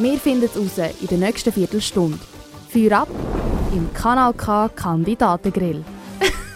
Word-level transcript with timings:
Wir 0.00 0.16
finden 0.20 0.44
es 0.44 0.56
raus 0.56 0.78
in 1.00 1.08
der 1.08 1.18
nächsten 1.18 1.52
Viertelstunde. 1.52 2.20
Feuer 2.68 3.00
ab 3.00 3.08
im 3.72 3.92
Kanal 3.92 4.32
K 4.32 4.68
Kandidatengrill. 4.68 5.84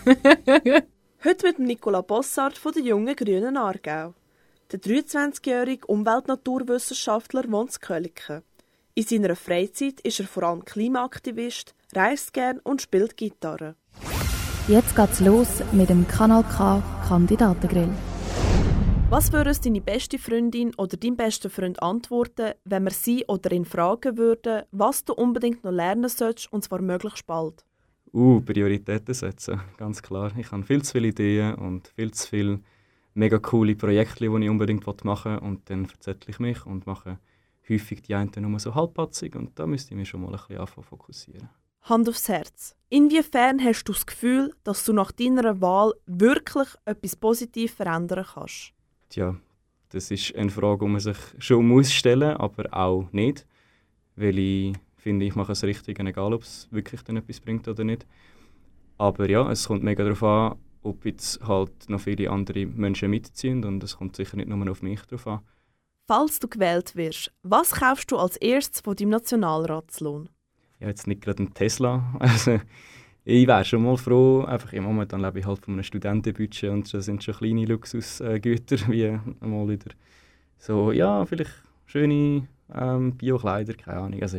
Heute 1.25 1.47
mit 1.47 1.59
Nicola 1.59 2.03
Bossart 2.03 2.57
von 2.57 2.73
der 2.73 2.85
Jungen 2.85 3.17
Grünen 3.17 3.57
Aargau. 3.57 4.15
Der 4.71 4.81
23-jährige 4.81 5.89
Umweltnaturwissenschaftler 5.89 7.51
wohnt 7.51 7.75
in 7.75 7.81
Köliken. 7.81 8.43
In 8.95 9.03
seiner 9.03 9.35
Freizeit 9.35 10.01
ist 10.03 10.21
er 10.21 10.27
vor 10.27 10.45
allem 10.45 10.65
Klimaaktivist, 10.65 11.75
reist 11.97 12.33
gern 12.33 12.61
und 12.61 12.81
spielt 12.81 13.17
Gitarre. 13.17 13.75
Jetzt 14.69 14.95
geht's 14.95 15.19
los 15.19 15.49
mit 15.73 15.91
dem 15.91 16.07
Kanal 16.07 16.45
K 16.45 16.81
Kandidatengrill. 17.09 17.91
Was 19.13 19.31
würde 19.31 19.51
es 19.51 19.61
deine 19.61 19.83
beste 19.83 20.19
Freundin 20.19 20.75
oder 20.77 20.97
dein 20.97 21.19
bester 21.19 21.51
Freund 21.51 21.83
antworten, 21.83 22.55
wenn 22.65 22.85
wir 22.85 22.93
sie 22.93 23.27
oder 23.29 23.53
ihn 23.53 23.67
fragen 23.67 24.17
würden, 24.17 24.63
was 24.71 25.05
du 25.05 25.13
unbedingt 25.13 25.63
noch 25.65 25.71
lernen 25.71 26.09
solltest, 26.09 26.51
und 26.51 26.65
zwar 26.65 26.81
möglichst 26.81 27.27
bald? 27.27 27.63
Uh, 28.15 28.41
Prioritäten 28.41 29.13
setzen, 29.13 29.61
ganz 29.77 30.01
klar. 30.01 30.33
Ich 30.39 30.51
habe 30.51 30.63
viel 30.63 30.81
zu 30.81 30.93
viele 30.93 31.09
Ideen 31.09 31.57
und 31.57 31.89
viel 31.89 32.11
zu 32.13 32.27
viele 32.27 32.61
mega 33.13 33.39
coole 33.39 33.77
Projekte, 33.77 34.31
die 34.31 34.45
ich 34.45 34.49
unbedingt 34.49 35.05
machen 35.05 35.33
will. 35.33 35.39
Und 35.41 35.69
dann 35.69 35.85
verzettle 35.85 36.31
ich 36.31 36.39
mich 36.39 36.65
und 36.65 36.87
mache 36.87 37.19
häufig 37.69 38.01
die 38.01 38.15
einen 38.15 38.33
nur 38.39 38.59
so 38.61 38.75
halbpatzig. 38.75 39.37
Und 39.37 39.59
da 39.59 39.67
müsste 39.67 39.91
ich 39.91 39.99
mich 39.99 40.09
schon 40.09 40.23
mal 40.23 40.29
ein 40.29 40.39
bisschen 40.39 40.57
anfangen 40.57 40.87
fokussieren. 40.87 41.51
Hand 41.83 42.09
aufs 42.09 42.31
Herz. 42.31 42.75
Inwiefern 42.89 43.63
hast 43.63 43.85
du 43.85 43.93
das 43.93 44.07
Gefühl, 44.07 44.55
dass 44.65 44.87
du 44.87 44.95
nach 44.95 45.13
deiner 45.13 45.61
Wahl 45.61 45.93
wirklich 46.07 46.69
etwas 46.87 47.15
positiv 47.15 47.75
verändern 47.75 48.25
kannst? 48.33 48.73
Ja, 49.17 49.37
das 49.91 50.11
ist 50.11 50.35
eine 50.35 50.51
Frage, 50.51 50.85
die 50.85 50.91
man 50.91 51.01
sich 51.01 51.17
schon 51.39 51.69
muss 51.69 51.93
stellen 51.93 52.37
aber 52.37 52.73
auch 52.73 53.13
nicht. 53.13 53.47
Weil 54.17 54.39
ich 54.39 54.75
finde, 54.97 55.27
ich 55.27 55.35
mache 55.35 55.53
es 55.53 55.65
richtig, 55.65 55.99
egal 55.99 56.33
ob 56.33 56.43
es 56.43 56.69
wirklich 56.71 57.03
dann 57.03 57.17
etwas 57.17 57.41
bringt 57.41 57.69
oder 57.69 57.85
nicht. 57.85 58.07
Aber 58.99 59.29
ja, 59.29 59.51
es 59.51 59.67
kommt 59.67 59.83
mega 59.83 60.05
darauf 60.05 60.23
an, 60.23 60.57
ob 60.83 61.05
jetzt 61.05 61.41
halt 61.47 61.89
noch 61.89 62.01
viele 62.01 62.31
andere 62.31 62.67
Menschen 62.67 63.11
mitziehen 63.11 63.65
und 63.65 63.83
es 63.83 63.97
kommt 63.97 64.17
sicher 64.17 64.37
nicht 64.37 64.49
nur 64.49 64.71
auf 64.71 64.83
mich 64.83 65.01
drauf 65.03 65.27
an. 65.27 65.41
Falls 66.07 66.39
du 66.41 66.49
gewählt 66.49 66.97
wirst, 66.97 67.33
was 67.43 67.73
kaufst 67.73 68.11
du 68.11 68.17
als 68.17 68.37
erstes 68.37 68.81
von 68.81 68.97
deinem 68.97 69.11
Nationalratslohn? 69.11 70.29
Ja, 70.81 70.89
jetzt 70.89 71.07
nicht 71.07 71.23
gerade 71.23 71.45
einen 71.45 71.55
Tesla. 71.55 72.15
Also, 72.19 72.61
ich 73.25 73.47
wäre 73.47 73.65
schon 73.65 73.85
mal 73.85 73.97
froh, 73.97 74.43
einfach 74.45 74.73
im 74.73 74.85
Moment 74.85 75.13
lebe 75.13 75.39
ich 75.39 75.47
halt 75.47 75.61
von 75.61 75.75
einem 75.75 75.83
Studentenbudget 75.83 76.71
und 76.71 76.93
das 76.93 77.05
sind 77.05 77.23
schon 77.23 77.35
kleine 77.35 77.65
Luxusgüter, 77.67 78.77
wie 78.89 79.19
mal 79.41 79.69
wieder 79.69 79.91
so, 80.59 80.93
ja, 80.93 81.25
vielleicht 81.27 81.51
schöne 81.87 82.47
ähm, 82.73 83.17
Bio-Kleider, 83.17 83.75
keine 83.75 84.01
Ahnung. 84.01 84.23
Also 84.23 84.39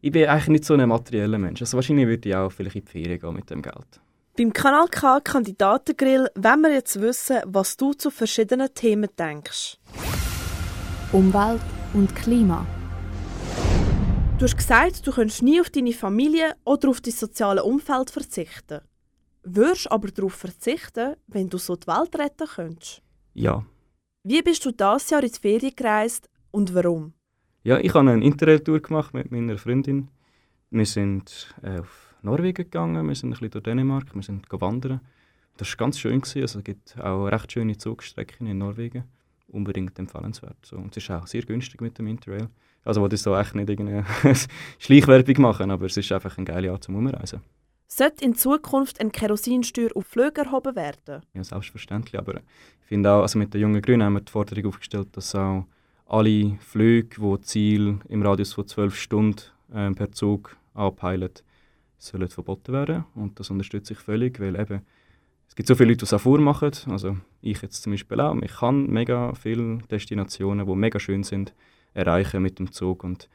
ich 0.00 0.12
bin 0.12 0.28
eigentlich 0.28 0.48
nicht 0.48 0.64
so 0.64 0.74
ein 0.74 0.88
materieller 0.88 1.38
Mensch. 1.38 1.60
Also 1.60 1.76
wahrscheinlich 1.76 2.06
würde 2.06 2.28
ich 2.28 2.34
auch 2.34 2.50
vielleicht 2.50 2.76
in 2.76 2.84
die 2.84 2.90
Ferien 2.90 3.18
gehen 3.18 3.34
mit 3.34 3.50
dem 3.50 3.62
Geld. 3.62 4.00
Beim 4.36 4.52
Kanal 4.52 4.86
K 4.88 5.20
Kandidatengrill 5.20 6.28
wollen 6.36 6.60
wir 6.62 6.72
jetzt 6.72 7.00
wissen, 7.00 7.38
was 7.46 7.76
du 7.76 7.92
zu 7.92 8.10
verschiedenen 8.10 8.72
Themen 8.72 9.10
denkst. 9.18 9.78
Umwelt 11.12 11.60
und 11.92 12.14
Klima. 12.14 12.64
Du 14.40 14.44
hast 14.44 14.56
gesagt, 14.56 15.06
du 15.06 15.12
könntest 15.12 15.42
nie 15.42 15.60
auf 15.60 15.68
deine 15.68 15.92
Familie 15.92 16.56
oder 16.64 16.88
auf 16.88 17.02
dein 17.02 17.12
soziale 17.12 17.62
Umfeld 17.62 18.08
verzichten. 18.08 18.80
Würdest 19.42 19.92
aber 19.92 20.08
darauf 20.08 20.32
verzichten, 20.32 21.16
wenn 21.26 21.50
du 21.50 21.58
so 21.58 21.76
die 21.76 21.86
Welt 21.86 22.18
retten 22.18 22.48
könntest? 22.48 23.02
Ja. 23.34 23.66
Wie 24.24 24.40
bist 24.40 24.64
du 24.64 24.70
dieses 24.70 25.10
Jahr 25.10 25.22
in 25.22 25.30
die 25.30 25.38
Ferien 25.38 25.76
gereist 25.76 26.30
und 26.52 26.74
warum? 26.74 27.12
Ja, 27.64 27.80
ich 27.80 27.92
habe 27.92 28.10
eine 28.10 28.24
Interrail-Tour 28.24 28.80
gemacht 28.80 29.12
mit 29.12 29.30
meiner 29.30 29.58
Freundin. 29.58 30.08
Wir 30.70 30.86
sind 30.86 31.54
äh, 31.60 31.80
auf 31.80 32.14
Norwegen 32.22 32.64
gegangen, 32.64 33.06
wir 33.06 33.14
sind 33.14 33.28
ein 33.28 33.32
bisschen 33.32 33.50
durch 33.50 33.64
Dänemark, 33.64 34.14
wir 34.14 34.22
sind 34.22 34.46
wandern. 34.50 35.02
Das 35.58 35.68
war 35.68 35.76
ganz 35.76 35.98
schön. 35.98 36.18
Gewesen. 36.18 36.40
Also, 36.40 36.60
es 36.60 36.64
gibt 36.64 36.98
auch 36.98 37.26
recht 37.26 37.52
schöne 37.52 37.76
Zugstrecken 37.76 38.46
in 38.46 38.56
Norwegen. 38.56 39.04
Unbedingt 39.48 39.98
empfehlenswert. 39.98 40.64
So. 40.64 40.76
Und 40.76 40.96
es 40.96 41.02
ist 41.02 41.10
auch 41.10 41.26
sehr 41.26 41.42
günstig 41.42 41.82
mit 41.82 41.98
dem 41.98 42.06
Interrail. 42.06 42.48
Also 42.84 43.00
wollte 43.00 43.16
ich 43.16 43.22
so 43.22 43.36
echt 43.36 43.54
nicht 43.54 43.68
irgendeine 43.68 44.04
Schleichwerbung 44.78 45.42
machen, 45.42 45.70
aber 45.70 45.86
es 45.86 45.96
ist 45.96 46.10
einfach 46.12 46.38
ein 46.38 46.44
geiles 46.44 46.66
Jahr 46.66 46.80
zum 46.80 46.96
Umreisen. 46.96 47.40
Sollte 47.86 48.24
in 48.24 48.34
Zukunft 48.34 49.00
eine 49.00 49.10
Kerosinsteuer 49.10 49.90
auf 49.94 50.06
Flüge 50.06 50.42
erhoben 50.42 50.76
werden? 50.76 51.22
Ja, 51.34 51.42
selbstverständlich. 51.42 52.18
Aber 52.18 52.36
ich 52.36 52.86
finde 52.86 53.10
auch, 53.10 53.22
also 53.22 53.38
mit 53.38 53.52
den 53.52 53.60
jungen 53.60 53.82
Grünen 53.82 54.04
haben 54.04 54.14
wir 54.14 54.20
die 54.20 54.30
Forderung 54.30 54.66
aufgestellt, 54.66 55.08
dass 55.12 55.34
auch 55.34 55.66
alle 56.06 56.56
Flüge, 56.60 57.16
die 57.20 57.40
Ziel 57.42 57.98
im 58.08 58.22
Radius 58.22 58.52
von 58.54 58.66
12 58.66 58.94
Stunden 58.96 59.42
äh, 59.72 59.90
per 59.90 60.12
Zug 60.12 60.56
anpeilen, 60.74 61.30
sollen 61.98 62.28
verboten 62.28 62.72
werden. 62.72 63.04
Und 63.14 63.38
das 63.40 63.50
unterstütze 63.50 63.92
ich 63.92 63.98
völlig, 63.98 64.40
weil 64.40 64.58
eben 64.58 64.82
es 65.48 65.56
gibt 65.56 65.66
so 65.66 65.74
viele 65.74 65.88
Leute, 65.88 65.98
die 65.98 66.04
es 66.04 66.12
auch 66.12 66.20
vormachen. 66.20 66.70
Also 66.88 67.16
ich 67.42 67.60
jetzt 67.60 67.82
zum 67.82 67.92
Beispiel 67.92 68.20
auch. 68.20 68.36
Ich 68.40 68.54
kann 68.54 68.86
mega 68.86 69.34
viele 69.34 69.78
Destinationen, 69.90 70.64
die 70.64 70.74
mega 70.76 71.00
schön 71.00 71.24
sind, 71.24 71.52
erreichen 71.94 72.42
mit 72.42 72.58
dem 72.58 72.72
Zug. 72.72 73.04
Und 73.04 73.28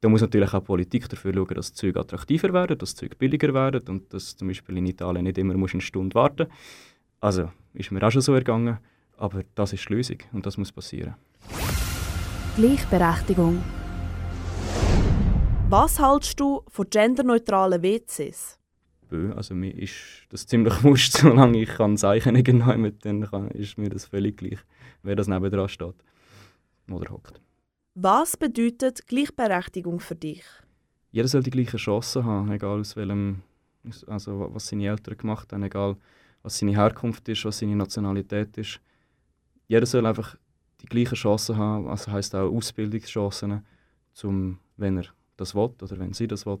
da 0.00 0.08
muss 0.08 0.20
natürlich 0.20 0.52
auch 0.54 0.64
Politik 0.64 1.08
dafür 1.08 1.34
schauen, 1.34 1.54
dass 1.54 1.74
Züge 1.74 2.00
attraktiver 2.00 2.52
werden, 2.52 2.78
dass 2.78 2.94
Züge 2.94 3.16
billiger 3.16 3.52
werden 3.52 3.82
und 3.88 4.12
dass 4.14 4.36
zum 4.36 4.48
Beispiel 4.48 4.78
in 4.78 4.86
Italien 4.86 5.24
nicht 5.24 5.38
immer 5.38 5.54
eine 5.54 5.80
Stunde 5.80 6.14
warten 6.14 6.46
Also 7.20 7.50
ist 7.74 7.90
mir 7.90 8.02
auch 8.02 8.10
schon 8.10 8.22
so 8.22 8.34
ergangen, 8.34 8.78
aber 9.16 9.42
das 9.54 9.72
ist 9.72 9.88
die 9.88 9.94
Lösung 9.94 10.18
und 10.32 10.46
das 10.46 10.56
muss 10.56 10.72
passieren. 10.72 11.14
Gleichberechtigung. 12.56 13.62
Was 15.68 16.00
hältst 16.00 16.40
du 16.40 16.62
von 16.68 16.86
genderneutralen 16.90 17.82
WCs? 17.82 18.58
Also 19.36 19.54
mir 19.54 19.76
ist 19.76 19.94
das 20.30 20.46
ziemlich 20.46 20.82
wurscht, 20.82 21.12
solange 21.12 21.62
ich 21.62 21.68
kann 21.68 21.96
Zeichen 21.96 22.42
genau 22.42 22.76
mit 22.76 23.04
dann 23.04 23.22
kann, 23.22 23.48
ist 23.50 23.76
mir 23.76 23.88
das 23.88 24.06
völlig 24.06 24.36
gleich, 24.38 24.58
wer 25.02 25.16
das 25.16 25.28
nebenan 25.28 25.68
steht 25.68 25.94
oder 26.88 27.10
hockt. 27.10 27.40
Was 28.02 28.34
bedeutet 28.34 29.06
Gleichberechtigung 29.08 30.00
für 30.00 30.14
dich? 30.14 30.42
Jeder 31.12 31.28
soll 31.28 31.42
die 31.42 31.50
gleichen 31.50 31.76
Chancen 31.76 32.24
haben, 32.24 32.50
egal 32.50 32.80
aus 32.80 32.96
welchem, 32.96 33.42
also 34.06 34.48
was 34.54 34.68
seine 34.68 34.86
Eltern 34.86 35.18
gemacht 35.18 35.52
haben, 35.52 35.64
egal 35.64 35.96
was 36.42 36.58
seine 36.58 36.72
Herkunft 36.72 37.28
ist, 37.28 37.44
was 37.44 37.58
seine 37.58 37.76
Nationalität 37.76 38.56
ist. 38.56 38.80
Jeder 39.68 39.84
soll 39.84 40.06
einfach 40.06 40.34
die 40.80 40.86
gleichen 40.86 41.14
Chancen 41.14 41.58
haben, 41.58 41.88
also 41.88 42.10
heißt 42.10 42.34
auch 42.36 42.50
Ausbildungschancen, 42.50 43.66
zum, 44.14 44.58
wenn 44.78 44.96
er 44.96 45.04
das 45.36 45.54
will 45.54 45.74
oder 45.82 45.98
wenn 45.98 46.14
sie 46.14 46.26
das 46.26 46.46
will, 46.46 46.58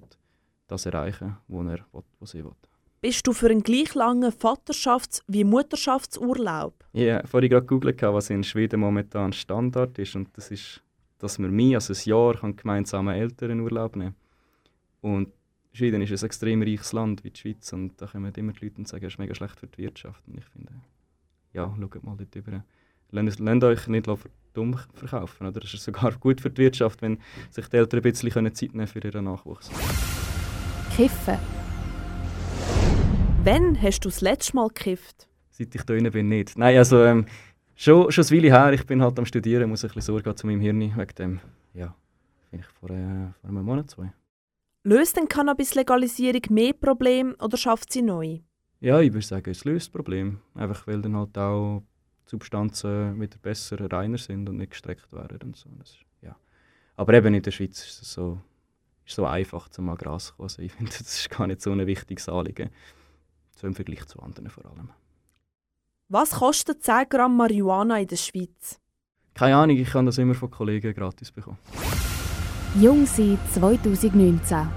das 0.66 0.84
erreichen, 0.84 1.38
was 1.48 1.66
er 1.68 1.86
will, 1.94 2.02
was 2.18 2.30
sie 2.32 2.44
will. 2.44 2.52
Bist 3.00 3.26
du 3.26 3.32
für 3.32 3.48
einen 3.48 3.62
gleich 3.62 3.94
langen 3.94 4.30
Vaterschafts- 4.30 5.22
wie 5.26 5.44
Mutterschaftsurlaub? 5.44 6.84
Ja, 6.92 7.02
yeah, 7.02 7.26
vorhin 7.26 7.48
gerade 7.48 7.64
gegoogelt, 7.64 8.02
was 8.02 8.28
in 8.28 8.44
Schweden 8.44 8.80
momentan 8.80 9.32
Standard 9.32 9.98
ist 9.98 10.14
und 10.14 10.28
das 10.36 10.50
ist 10.50 10.82
dass 11.20 11.38
wir 11.38 11.48
mehr 11.48 11.76
als 11.78 11.90
ein 11.90 12.08
Jahr 12.08 12.34
gemeinsam 12.34 13.08
Elternurlaub 13.08 13.96
nehmen 13.96 14.14
Und 15.00 15.32
Schweden 15.72 16.02
ist 16.02 16.10
ein 16.10 16.26
extrem 16.26 16.62
reiches 16.62 16.92
Land 16.92 17.22
wie 17.22 17.30
die 17.30 17.38
Schweiz 17.38 17.72
und 17.72 18.00
da 18.00 18.06
kommen 18.06 18.32
immer 18.34 18.52
die 18.52 18.64
Leute 18.64 18.78
und 18.78 18.88
sagen, 18.88 19.04
es 19.04 19.12
ist 19.12 19.18
mega 19.18 19.34
schlecht 19.34 19.60
für 19.60 19.68
die 19.68 19.78
Wirtschaft. 19.78 20.26
Und 20.26 20.38
ich 20.38 20.44
finde, 20.46 20.72
ja, 21.52 21.72
schaut 21.78 22.02
mal 22.02 22.16
dort 22.16 22.34
drüber. 22.34 22.64
Lasst 23.12 23.40
euch 23.40 23.86
nicht 23.88 24.08
dumm 24.52 24.76
verkaufen. 24.94 25.46
Oder? 25.46 25.62
Es 25.62 25.74
ist 25.74 25.84
sogar 25.84 26.12
gut 26.12 26.40
für 26.40 26.50
die 26.50 26.62
Wirtschaft, 26.62 27.02
wenn 27.02 27.18
sich 27.50 27.68
die 27.68 27.76
Eltern 27.76 28.00
ein 28.00 28.02
bisschen 28.02 28.54
Zeit 28.54 28.74
nehmen 28.74 28.86
für 28.86 28.98
ihren 29.00 29.24
Nachwuchs. 29.24 29.70
Kiffen. 30.96 31.38
Wann 33.44 33.80
hast 33.80 34.04
du 34.04 34.08
das 34.08 34.20
letzte 34.20 34.56
Mal 34.56 34.68
gekifft? 34.68 35.28
Seit 35.50 35.74
ich 35.74 35.82
da 35.82 35.94
bin, 35.94 36.28
nicht. 36.28 36.58
Nein, 36.58 36.76
also 36.76 37.04
ähm, 37.04 37.26
Schon, 37.82 38.12
schon 38.12 38.24
ein 38.24 38.30
Weile 38.30 38.48
her, 38.50 38.72
ich 38.74 38.84
bin 38.84 39.00
halt 39.00 39.18
am 39.18 39.24
Studieren, 39.24 39.70
muss 39.70 39.82
ein 39.82 39.88
bisschen 39.88 40.02
Sorge 40.02 40.34
zu 40.34 40.46
meinem 40.46 40.60
Hirn, 40.60 40.80
wegen 40.82 41.14
dem, 41.14 41.40
ja, 41.72 41.96
vielleicht 42.50 42.70
vor, 42.72 42.90
äh, 42.90 43.32
vor 43.40 43.48
einem 43.48 43.64
Monat, 43.64 43.88
zwei. 43.88 44.12
Löst 44.84 45.16
denn 45.16 45.26
Cannabis-Legalisierung 45.26 46.42
mehr 46.50 46.74
Probleme 46.74 47.34
oder 47.36 47.56
schafft 47.56 47.90
sie 47.90 48.02
neu? 48.02 48.40
Ja, 48.80 49.00
ich 49.00 49.14
würde 49.14 49.26
sagen, 49.26 49.50
es 49.50 49.64
löst 49.64 49.94
Problem. 49.94 50.40
Einfach 50.54 50.86
weil 50.86 51.00
dann 51.00 51.16
halt 51.16 51.38
auch 51.38 51.82
Substanzen 52.26 53.18
wieder 53.18 53.38
besser, 53.38 53.90
reiner 53.90 54.18
sind 54.18 54.46
und 54.50 54.58
nicht 54.58 54.72
gestreckt 54.72 55.10
werden 55.10 55.40
und 55.40 55.56
so. 55.56 55.70
Das, 55.78 55.96
ja. 56.20 56.36
Aber 56.96 57.14
eben 57.14 57.32
in 57.32 57.42
der 57.42 57.50
Schweiz 57.50 57.82
ist 57.82 58.02
es 58.02 58.12
so, 58.12 58.42
ist 59.06 59.16
so 59.16 59.24
einfach, 59.24 59.70
zum 59.70 59.86
mal 59.86 59.96
Gras 59.96 60.26
zu 60.26 60.34
kommen. 60.34 60.44
Also 60.44 60.60
ich 60.60 60.72
finde, 60.74 60.90
das 60.90 61.00
ist 61.00 61.30
gar 61.30 61.46
nicht 61.46 61.62
so 61.62 61.72
ein 61.72 61.86
wichtiges 61.86 62.28
Anliegen. 62.28 62.68
So 63.56 63.66
im 63.66 63.74
Vergleich 63.74 64.04
zu 64.04 64.20
anderen 64.20 64.50
vor 64.50 64.66
allem. 64.66 64.90
Was 66.12 66.32
kostet 66.32 66.82
10 66.82 67.08
Gramm 67.08 67.36
Marihuana 67.36 68.00
in 68.00 68.08
der 68.08 68.16
Schweiz? 68.16 68.80
Keine 69.32 69.54
Ahnung, 69.54 69.76
ich 69.76 69.88
kann 69.88 70.06
das 70.06 70.18
immer 70.18 70.34
von 70.34 70.50
Kollegen 70.50 70.92
gratis 70.92 71.30
bekommen. 71.30 71.58
Jung 72.80 73.06
sein 73.06 73.38
2019. 73.52 74.68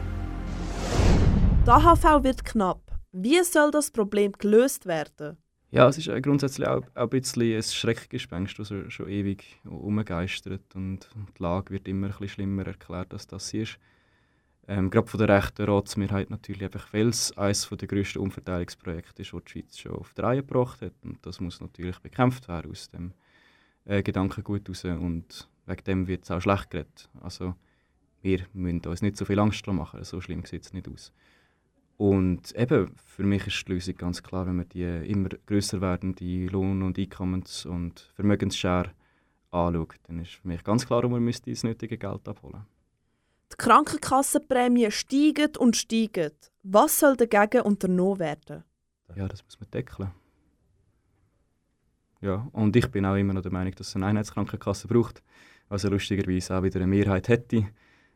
Die 1.66 1.72
AHV 1.72 2.24
wird 2.24 2.46
knapp. 2.46 2.82
Wie 3.12 3.42
soll 3.42 3.72
das 3.72 3.90
Problem 3.90 4.34
gelöst 4.34 4.86
werden? 4.86 5.38
Ja, 5.72 5.88
es 5.88 5.98
ist 5.98 6.08
äh, 6.08 6.22
grundsätzlich 6.22 6.68
auch, 6.68 6.84
auch 6.94 7.02
ein 7.02 7.10
bisschen 7.10 7.58
ein 7.58 7.64
Schreckgespenst, 7.64 8.60
das 8.60 8.72
schon 8.90 9.10
ewig 9.10 9.60
umgeistert 9.64 10.76
und 10.76 11.10
die 11.16 11.42
Lage 11.42 11.74
wird 11.74 11.88
immer 11.88 12.06
ein 12.06 12.12
bisschen 12.12 12.30
schlimmer 12.30 12.68
erklärt, 12.68 13.12
als 13.12 13.26
das 13.26 13.48
sie 13.48 13.62
ist. 13.62 13.80
Ähm, 14.68 14.90
gerade 14.90 15.08
von 15.08 15.18
der 15.18 15.30
rechten 15.30 15.66
Ratsmehrheit 15.66 16.30
natürlich 16.30 16.64
einfach, 16.64 16.94
weil 16.94 17.10
es 17.10 17.38
eines 17.38 17.68
der 17.70 17.88
grössten 17.88 18.20
Umverteilungsprojekte 18.20 19.22
ist, 19.22 19.34
das 19.34 19.44
die 19.44 19.52
Schweiz 19.52 19.78
schon 19.78 19.92
auf 19.94 20.14
die 20.14 20.22
Reihe 20.22 20.42
gebracht 20.42 20.82
hat. 20.82 20.94
Und 21.04 21.26
das 21.26 21.42
muss 21.42 21.60
natürlich 21.60 22.00
bekämpft 22.00 22.48
werden 22.48 22.72
aus 22.72 22.90
dem 22.90 23.14
äh, 23.86 24.02
Gedankengut 24.02 24.68
heraus. 24.68 24.86
Und 24.86 25.50
wegen 25.66 25.84
dem 25.84 26.08
wird 26.08 26.24
es 26.24 26.32
auch 26.32 26.40
schlecht 26.40 26.70
geredet. 26.70 27.10
Also 27.22 27.56
wir 28.22 28.46
müssen 28.54 28.86
uns 28.88 29.02
nicht 29.02 29.18
so 29.18 29.26
viel 29.26 29.40
Angst 29.40 29.68
machen, 29.68 30.04
so 30.04 30.22
schlimm 30.22 30.46
sieht 30.46 30.64
es 30.64 30.74
nicht 30.74 30.88
aus. 30.88 31.12
Und 31.98 32.56
eben, 32.56 32.96
für 32.96 33.24
mich 33.24 33.46
ist 33.48 33.68
die 33.68 33.74
Lösung 33.74 33.96
ganz 33.96 34.24
klar, 34.24 34.48
wenn 34.48 34.56
man 34.56 34.70
die 34.70 34.84
immer 34.84 35.30
grösser 35.46 35.82
werdende 35.82 36.48
Lohn- 36.48 36.82
und 36.82 36.98
Einkommens- 36.98 37.66
und 37.66 38.12
Vermögensschere 38.16 38.92
anschaut, 39.52 40.00
dann 40.08 40.20
ist 40.20 40.32
für 40.32 40.48
mich 40.48 40.64
ganz 40.64 40.86
klar, 40.88 41.04
wo 41.04 41.10
man 41.10 41.24
müsste 41.24 41.52
das 41.52 41.64
nötige 41.64 41.98
Geld 41.98 42.28
abholen 42.28 42.66
Die 43.54 43.58
Krankenkassenprämie 43.58 44.92
steigen 44.92 45.56
und 45.58 45.78
steigen. 45.78 46.32
Was 46.64 47.00
soll 47.00 47.16
dagegen 47.16 47.62
unternommen 47.62 48.20
werden? 48.20 48.64
Ja, 49.16 49.28
das 49.28 49.44
muss 49.44 49.60
man 49.60 49.70
deckeln. 49.70 50.12
Ja, 52.22 52.48
und 52.52 52.76
ich 52.76 52.90
bin 52.90 53.06
auch 53.06 53.16
immer 53.16 53.34
noch 53.34 53.42
der 53.42 53.52
Meinung, 53.52 53.76
dass 53.76 53.90
es 53.90 53.96
eine 53.96 54.08
Einheitskrankenkasse 54.08 54.88
braucht, 54.88 55.22
was 55.68 55.84
also 55.84 55.90
lustigerweise 55.94 56.58
auch 56.58 56.64
wieder 56.64 56.78
eine 56.78 56.88
Mehrheit 56.88 57.28
hätte 57.28 57.68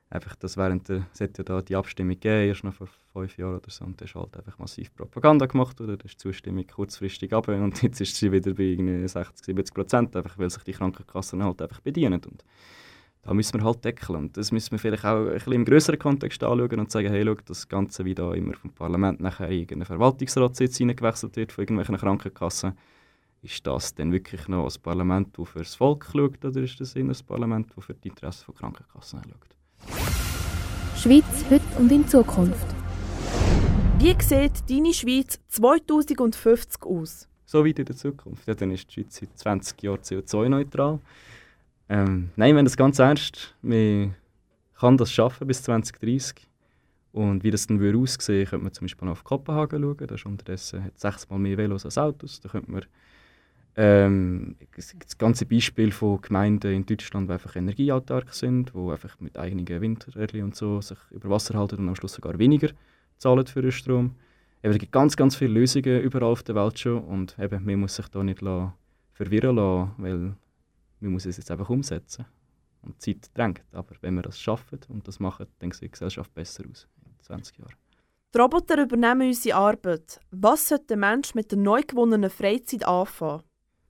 einfach 0.09 0.35
das 0.35 0.57
während 0.57 0.87
der, 0.89 1.05
es 1.13 1.19
ja 1.19 1.27
da 1.27 1.61
die 1.61 1.75
Abstimmung 1.75 2.13
gegeben, 2.13 2.47
erst 2.47 2.63
noch 2.63 2.73
vor 2.73 2.87
fünf 3.13 3.37
Jahren 3.37 3.57
oder 3.57 3.69
so, 3.69 3.85
und 3.85 3.99
da 3.99 4.05
ist 4.05 4.15
halt 4.15 4.35
einfach 4.37 4.57
massiv 4.57 4.93
Propaganda 4.95 5.45
gemacht, 5.45 5.79
oder? 5.81 5.97
Da 5.97 6.05
ist 6.05 6.13
die 6.13 6.17
Zustimmung 6.17 6.65
kurzfristig 6.65 7.33
ab 7.33 7.47
und 7.47 7.81
jetzt 7.81 7.99
ist 7.99 8.15
sie 8.15 8.31
wieder 8.31 8.53
bei 8.53 8.75
60, 9.07 9.45
70 9.45 9.73
Prozent, 9.73 10.15
einfach 10.15 10.37
weil 10.37 10.49
sich 10.49 10.63
die 10.63 10.73
Krankenkassen 10.73 11.43
halt 11.43 11.61
einfach 11.61 11.81
bedienen 11.81 12.21
und 12.23 12.43
da 13.27 13.33
müssen 13.33 13.59
wir 13.59 13.65
halt 13.65 13.83
deckeln 13.83 14.15
und 14.15 14.37
das 14.37 14.53
müssen 14.53 14.71
wir 14.71 14.79
vielleicht 14.79 15.03
auch 15.03 15.25
ein 15.25 15.33
bisschen 15.33 15.51
im 15.51 15.65
größeren 15.65 15.99
Kontext 15.99 16.41
anschauen 16.41 16.79
und 16.79 16.89
sagen, 16.89 17.09
hey, 17.09 17.25
schau, 17.25 17.35
das 17.45 17.67
Ganze, 17.67 18.05
wie 18.05 18.15
da 18.15 18.33
immer 18.33 18.53
vom 18.53 18.71
Parlament 18.71 19.19
nachher 19.19 19.49
in 19.49 19.59
irgendeinen 19.59 19.85
Verwaltungsratssitz 19.85 20.77
hineingewechselt 20.77 21.35
wird 21.35 21.51
von 21.51 21.63
irgendwelchen 21.63 21.97
Krankenkassen, 21.97 22.77
ist 23.41 23.67
das 23.67 23.93
denn 23.93 24.13
wirklich 24.13 24.47
noch 24.47 24.63
ein 24.63 24.81
Parlament, 24.81 25.37
das 25.37 25.49
für 25.49 25.59
das 25.59 25.75
Volk 25.75 26.07
schaut, 26.09 26.45
oder 26.45 26.61
ist 26.61 26.79
das 26.79 26.95
eher 26.95 27.03
ein 27.03 27.17
Parlament, 27.27 27.67
das 27.75 27.83
für 27.83 27.93
die 27.95 28.07
Interessen 28.07 28.45
von 28.45 28.55
Krankenkassen 28.55 29.19
schaut? 29.21 30.95
Schweiz 30.95 31.45
heute 31.49 31.65
und 31.79 31.91
in 31.91 32.07
Zukunft. 32.07 32.65
Wie 33.99 34.15
sieht 34.23 34.69
deine 34.69 34.93
Schweiz 34.93 35.37
2050 35.49 36.81
aus? 36.83 37.27
So 37.45 37.65
weit 37.65 37.79
in 37.79 37.85
der 37.85 37.95
Zukunft. 37.97 38.47
Ja, 38.47 38.53
dann 38.53 38.71
ist 38.71 38.87
die 38.87 39.01
Schweiz 39.01 39.17
seit 39.17 39.37
20 39.37 39.83
Jahren 39.83 39.99
CO2-neutral. 39.99 40.99
Ähm, 41.89 42.29
nein, 42.35 42.55
wenn 42.55 42.65
das 42.65 42.77
ganz 42.77 42.99
ernst, 42.99 43.55
man 43.61 44.15
kann 44.79 44.97
das 44.97 45.11
schaffen 45.11 45.47
bis 45.47 45.63
2030. 45.63 46.47
Und 47.13 47.43
wie 47.43 47.51
das 47.51 47.65
dann 47.67 47.79
würde 47.79 47.97
aussehen, 47.97 48.45
könnte 48.45 48.63
man 48.63 48.73
zum 48.73 48.85
Beispiel 48.85 49.07
auf 49.07 49.23
Kopenhagen 49.23 49.81
schauen. 49.81 49.97
Da 50.05 50.15
ist 50.15 50.25
unterdessen 50.25 50.83
hat 50.83 50.99
sechsmal 50.99 51.39
mehr 51.39 51.57
Velos 51.57 51.85
als 51.85 51.97
Autos. 51.97 52.39
Da 52.41 52.49
könnte 52.49 52.69
man 52.69 52.85
ähm, 53.75 54.55
das 54.75 55.17
ganze 55.17 55.45
Beispiel 55.45 55.91
von 55.91 56.21
Gemeinden 56.21 56.73
in 56.73 56.85
Deutschland, 56.85 57.29
die 57.29 57.33
einfach 57.33 57.55
energieautark 57.55 58.33
sind, 58.33 58.71
die 58.75 58.91
einfach 58.91 59.19
mit 59.19 59.37
eigenen 59.37 59.67
Windrädern 59.67 60.43
und 60.43 60.55
so 60.55 60.81
sich 60.81 60.97
über 61.11 61.29
Wasser 61.29 61.57
halten 61.57 61.77
und 61.77 61.89
am 61.89 61.95
Schluss 61.95 62.13
sogar 62.13 62.37
weniger 62.37 62.69
zahlen 63.17 63.45
für 63.45 63.61
den 63.61 63.71
Strom. 63.71 64.15
Eben, 64.63 64.73
es 64.73 64.79
gibt 64.79 64.91
ganz, 64.91 65.15
ganz 65.15 65.35
viele 65.35 65.53
Lösungen 65.53 66.01
überall 66.01 66.31
auf 66.31 66.43
der 66.43 66.55
Welt 66.55 66.79
schon 66.79 67.03
und 67.03 67.37
eben, 67.39 67.63
man 67.63 67.79
muss 67.79 67.95
sich 67.95 68.07
da 68.07 68.23
nicht 68.23 68.39
verwirren 69.13 69.55
lassen, 69.55 69.91
weil 69.97 70.35
man 70.99 71.11
muss 71.11 71.25
es 71.25 71.37
jetzt 71.37 71.51
einfach 71.51 71.69
umsetzen. 71.69 72.25
Und 72.81 73.05
die 73.05 73.19
Zeit 73.19 73.31
drängt. 73.37 73.63
Aber 73.71 73.95
wenn 74.01 74.15
wir 74.15 74.21
das 74.21 74.39
schaffen 74.39 74.79
und 74.87 75.07
das 75.07 75.19
machen, 75.19 75.47
dann 75.59 75.71
sieht 75.71 75.83
die 75.83 75.91
Gesellschaft 75.91 76.33
besser 76.33 76.63
aus 76.69 76.87
in 77.05 77.11
20 77.21 77.57
Jahren. 77.57 77.73
Die 78.33 78.37
Roboter 78.37 78.81
übernehmen 78.81 79.27
unsere 79.27 79.57
Arbeit. 79.57 80.19
Was 80.31 80.67
sollte 80.67 80.87
der 80.87 80.97
Mensch 80.97 81.33
mit 81.33 81.51
der 81.51 81.59
neu 81.59 81.81
gewonnenen 81.81 82.29
Freizeit 82.29 82.85
anfangen? 82.85 83.43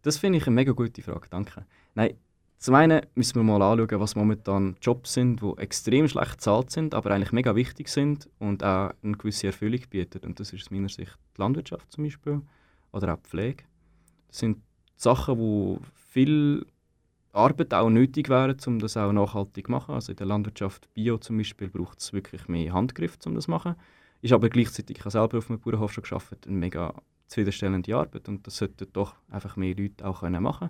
Das 0.03 0.17
finde 0.17 0.37
ich 0.37 0.47
eine 0.47 0.55
mega 0.55 0.71
gute 0.71 1.01
Frage, 1.01 1.27
danke. 1.29 1.65
Nein, 1.95 2.17
zum 2.57 2.73
einen 2.75 3.01
müssen 3.13 3.35
wir 3.35 3.43
mal 3.43 3.61
anschauen, 3.61 3.99
was 3.99 4.15
momentan 4.15 4.77
Jobs 4.81 5.13
sind, 5.13 5.41
die 5.41 5.53
extrem 5.57 6.07
schlecht 6.07 6.37
bezahlt 6.37 6.71
sind, 6.71 6.95
aber 6.95 7.11
eigentlich 7.11 7.31
mega 7.31 7.55
wichtig 7.55 7.87
sind 7.87 8.29
und 8.39 8.63
auch 8.63 8.93
eine 9.03 9.17
gewisse 9.17 9.47
Erfüllung 9.47 9.81
bieten. 9.89 10.25
Und 10.25 10.39
das 10.39 10.53
ist 10.53 10.63
aus 10.63 10.71
meiner 10.71 10.89
Sicht 10.89 11.17
die 11.35 11.41
Landwirtschaft 11.41 11.91
zum 11.91 12.03
Beispiel 12.03 12.41
oder 12.91 13.13
auch 13.13 13.17
die 13.17 13.29
Pflege. 13.29 13.63
Das 14.27 14.39
sind 14.39 14.61
Sachen, 14.95 15.37
wo 15.37 15.79
viel 15.93 16.65
Arbeit 17.37 17.73
auch 17.73 17.89
nötig 17.89 18.29
wären, 18.29 18.57
um 18.65 18.79
das 18.79 18.97
auch 18.97 19.11
nachhaltig 19.11 19.65
zu 19.65 19.71
machen. 19.71 19.95
Also 19.95 20.11
in 20.11 20.17
der 20.17 20.27
Landwirtschaft 20.27 20.93
Bio 20.93 21.17
zum 21.17 21.37
Beispiel 21.37 21.69
braucht 21.69 21.99
es 21.99 22.13
wirklich 22.13 22.47
mehr 22.47 22.73
Handgriff, 22.73 23.17
um 23.25 23.35
das 23.35 23.45
zu 23.45 23.51
machen. 23.51 23.75
Ist 24.21 24.33
aber 24.33 24.49
gleichzeitig, 24.49 24.97
ich 24.97 25.01
habe 25.01 25.11
selber 25.11 25.37
auf 25.37 25.49
einem 25.49 25.59
Bauernhof 25.59 25.93
schon 25.93 26.03
gearbeitet, 26.03 26.47
ein 26.47 26.59
mega 26.59 26.93
zufriedenstellende 27.27 27.95
Arbeit 27.95 28.27
und 28.27 28.47
das 28.47 28.57
sollten 28.57 28.87
doch 28.93 29.15
einfach 29.29 29.55
mehr 29.57 29.75
Leute 29.75 30.05
auch 30.05 30.21
können 30.21 30.41
machen 30.41 30.69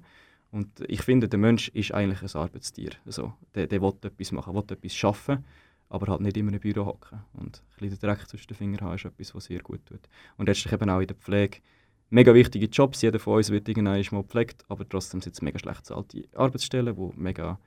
und 0.51 0.81
ich 0.87 1.01
finde, 1.01 1.27
der 1.27 1.39
Mensch 1.39 1.69
ist 1.69 1.93
eigentlich 1.93 2.21
ein 2.21 2.39
Arbeitstier. 2.39 2.91
Also, 3.05 3.33
der, 3.53 3.67
der 3.67 3.81
will 3.81 3.93
etwas 4.01 4.31
machen, 4.31 4.53
will 4.53 4.63
etwas 4.69 4.95
schaffen, 4.95 5.45
aber 5.89 6.11
halt 6.11 6.21
nicht 6.21 6.37
immer 6.37 6.49
in 6.49 6.55
einem 6.55 6.61
Büro 6.61 6.85
hocken. 6.85 7.19
Und 7.33 7.61
ein 7.75 7.89
bisschen 7.89 7.99
Dreck 7.99 8.27
zwischen 8.27 8.47
den 8.47 8.57
Fingern 8.57 8.81
haben 8.81 8.95
ist 8.95 9.05
etwas, 9.05 9.35
was 9.35 9.45
sehr 9.45 9.59
gut 9.59 9.85
tut. 9.85 10.01
Und 10.37 10.47
letztlich 10.47 10.73
eben 10.73 10.89
auch 10.89 10.99
in 10.99 11.07
der 11.07 11.15
Pflege. 11.15 11.59
Mega 12.09 12.33
wichtige 12.33 12.67
Jobs, 12.67 13.01
jeder 13.01 13.19
von 13.19 13.35
uns 13.35 13.49
wird 13.49 13.67
irgendwann 13.67 14.01
mal 14.11 14.21
gepflegt, 14.21 14.63
aber 14.69 14.87
trotzdem 14.87 15.21
sind 15.21 15.33
es 15.33 15.41
mega 15.41 15.59
schlecht 15.59 15.79
bezahlte 15.79 16.23
Arbeitsstellen, 16.35 16.95
wo 16.95 17.11
mega 17.17 17.59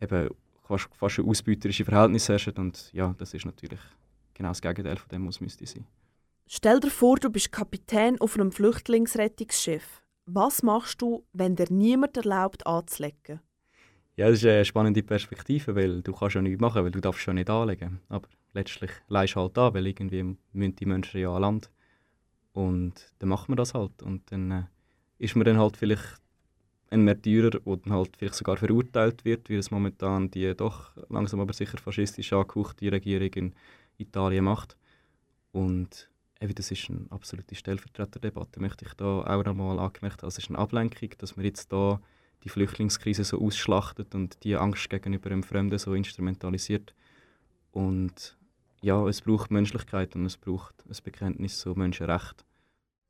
eben 0.00 0.28
fast, 0.62 0.88
fast 0.94 1.20
ausbeuterische 1.20 1.84
Verhältnisse 1.84 2.32
herrschen. 2.32 2.54
Und 2.54 2.90
ja, 2.92 3.14
das 3.16 3.32
ist 3.32 3.46
natürlich 3.46 3.80
genau 4.34 4.50
das 4.50 4.60
Gegenteil 4.60 4.96
von 4.96 5.08
dem, 5.08 5.26
was 5.26 5.40
müsste 5.40 5.66
sein. 5.66 5.86
Stell 6.46 6.80
dir 6.80 6.90
vor, 6.90 7.16
du 7.16 7.30
bist 7.30 7.50
Kapitän 7.50 8.20
auf 8.20 8.34
einem 8.34 8.52
Flüchtlingsrettungsschiff. 8.52 10.02
Was 10.26 10.62
machst 10.62 11.00
du, 11.00 11.24
wenn 11.32 11.56
dir 11.56 11.66
niemand 11.70 12.16
erlaubt, 12.16 12.66
anzulegen? 12.66 13.40
Ja, 14.16 14.28
das 14.28 14.38
ist 14.38 14.44
eine 14.46 14.64
spannende 14.64 15.02
Perspektive, 15.02 15.74
weil 15.76 16.02
du 16.02 16.12
kannst 16.12 16.34
ja 16.34 16.42
nichts 16.42 16.60
machen, 16.60 16.84
weil 16.84 16.90
du 16.90 17.00
darfst 17.00 17.22
schon 17.22 17.36
nicht 17.36 17.48
anlegen. 17.48 18.00
Aber 18.08 18.28
letztlich 18.52 18.90
leist 19.08 19.36
halt 19.36 19.56
an, 19.56 19.72
weil 19.74 19.86
irgendwie 19.86 20.36
müssen 20.52 20.76
die 20.76 20.86
Menschen 20.86 21.20
ja 21.20 21.34
an 21.34 21.42
Land. 21.42 21.70
Und 22.58 23.12
dann 23.20 23.28
macht 23.28 23.48
man 23.48 23.56
das 23.56 23.72
halt. 23.72 24.02
Und 24.02 24.32
dann 24.32 24.50
äh, 24.50 24.62
ist 25.18 25.36
man 25.36 25.44
dann 25.44 25.58
halt 25.58 25.76
vielleicht 25.76 26.20
ein 26.90 27.04
Märtyrer, 27.04 27.50
der 27.50 27.60
dann 27.60 27.92
halt 27.92 28.16
vielleicht 28.16 28.34
sogar 28.34 28.56
verurteilt 28.56 29.24
wird, 29.24 29.48
wie 29.48 29.54
es 29.54 29.70
momentan 29.70 30.28
die 30.32 30.56
doch 30.56 30.90
langsam 31.08 31.38
aber 31.38 31.52
sicher 31.52 31.78
faschistisch 31.78 32.32
angehauchte 32.32 32.90
Regierung 32.90 33.32
in 33.34 33.54
Italien 33.98 34.46
macht. 34.46 34.76
Und 35.52 36.10
eben, 36.40 36.52
das 36.52 36.72
ist 36.72 36.90
eine 36.90 37.06
absolute 37.10 37.54
Stellvertreterdebatte, 37.54 38.58
möchte 38.58 38.86
ich 38.86 38.94
da 38.94 39.20
auch 39.20 39.44
nochmal 39.44 39.78
angemerkt 39.78 40.22
haben. 40.22 40.28
Es 40.28 40.38
ist 40.38 40.48
eine 40.48 40.58
Ablenkung, 40.58 41.10
dass 41.18 41.36
man 41.36 41.46
jetzt 41.46 41.72
da 41.72 42.00
die 42.42 42.48
Flüchtlingskrise 42.48 43.22
so 43.22 43.40
ausschlachtet 43.40 44.16
und 44.16 44.42
die 44.42 44.56
Angst 44.56 44.90
gegenüber 44.90 45.28
dem 45.28 45.44
Fremden 45.44 45.78
so 45.78 45.94
instrumentalisiert. 45.94 46.92
Und 47.70 48.36
ja, 48.80 49.06
es 49.06 49.20
braucht 49.20 49.52
Menschlichkeit 49.52 50.16
und 50.16 50.26
es 50.26 50.36
braucht 50.36 50.74
ein 50.88 50.96
Bekenntnis 51.04 51.58
zu 51.58 51.76
Menschenrechten. 51.76 52.47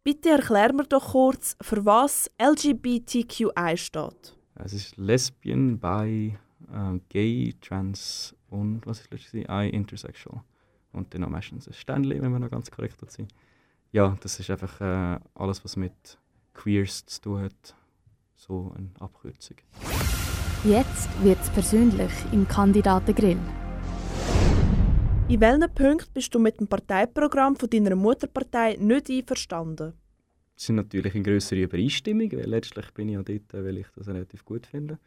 Bitte 0.09 0.31
erklär 0.31 0.73
mir 0.73 0.85
doch 0.85 1.13
kurz, 1.13 1.55
für 1.61 1.85
was 1.85 2.31
LGBTQI 2.41 3.77
steht. 3.77 4.35
Es 4.55 4.73
ist 4.73 4.97
Lesbian, 4.97 5.79
Bi, 5.79 6.35
äh, 6.73 6.99
Gay, 7.11 7.55
Trans 7.61 8.35
und 8.49 8.87
was 8.87 9.01
ist 9.01 9.13
letztes 9.13 9.35
I, 9.35 9.69
Intersexual 9.69 10.41
und 10.95 11.13
dann 11.13 11.21
noch 11.21 11.29
meistens 11.29 11.69
ein 11.69 11.75
Ständchen, 11.75 12.23
wenn 12.23 12.33
wir 12.33 12.39
noch 12.39 12.51
ganz 12.51 12.71
korrekt 12.71 12.99
sind. 13.11 13.31
Ja, 13.93 14.17
das 14.23 14.41
ist 14.41 14.49
einfach 14.49 14.81
äh, 14.81 15.21
alles, 15.35 15.63
was 15.63 15.77
mit 15.77 16.19
Queers 16.55 17.05
zu 17.05 17.21
tun 17.21 17.43
hat. 17.43 17.77
So 18.35 18.73
eine 18.79 18.89
Abkürzung. 19.01 19.59
Jetzt 20.65 21.23
wird 21.23 21.39
es 21.43 21.51
persönlich 21.51 22.13
im 22.33 22.49
Kandidatengrill. 22.49 23.37
In 25.29 25.41
welchen 25.41 25.75
Punkten 25.75 26.13
bist 26.15 26.35
du 26.35 26.39
mit 26.39 26.59
dem 26.59 26.69
Parteiprogramm 26.69 27.55
von 27.55 27.69
deiner 27.69 27.95
Mutterpartei 27.95 28.77
nicht 28.81 29.11
einverstanden? 29.11 29.93
Es 30.57 30.65
sind 30.65 30.77
natürlich 30.77 31.15
in 31.15 31.23
größere 31.23 31.61
Übereinstimmung, 31.61 32.33
weil 32.33 32.49
letztlich 32.49 32.91
bin 32.95 33.09
ich 33.11 33.15
ja 33.15 33.23
dort, 33.23 33.53
weil 33.53 33.79
ich 33.79 33.87
das 33.95 34.09
relativ 34.09 34.45
gut 34.45 34.67
finde. 34.67 34.99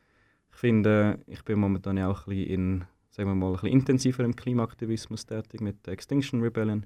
Ich 0.51 0.57
finde, 0.57 1.19
ich 1.25 1.43
bin 1.43 1.59
momentan 1.59 1.97
auch 1.99 2.27
ein 2.27 2.35
bisschen 2.35 2.49
in 2.49 2.85
sagen 3.11 3.29
wir 3.29 3.35
mal, 3.35 3.47
ein 3.47 3.53
bisschen 3.53 3.69
intensiver 3.69 4.23
im 4.23 4.35
Klimaaktivismus 4.35 5.25
tätig 5.25 5.61
mit 5.61 5.85
der 5.85 5.93
Extinction 5.93 6.41
Rebellion. 6.41 6.85